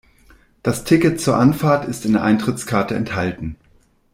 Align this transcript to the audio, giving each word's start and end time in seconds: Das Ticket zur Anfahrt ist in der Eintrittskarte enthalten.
Das 0.63 0.83
Ticket 0.83 1.21
zur 1.21 1.37
Anfahrt 1.37 1.87
ist 1.87 2.05
in 2.05 2.13
der 2.13 2.23
Eintrittskarte 2.23 2.95
enthalten. 2.95 3.55